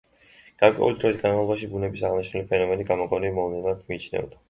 გარკვეული 0.63 0.97
დროის 1.03 1.19
განმავლობაში 1.25 1.71
ბუნების 1.75 2.05
აღნიშნული 2.11 2.51
ფენომენი 2.55 2.91
გამოგონილ 2.91 3.41
მოვლენად 3.41 3.89
მიიჩნეოდა. 3.91 4.39